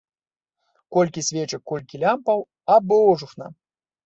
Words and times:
Колькі 0.97 1.23
свечак, 1.27 1.61
колькі 1.73 2.01
лямпаў, 2.05 2.39
а 2.71 2.79
божухна! 2.95 3.53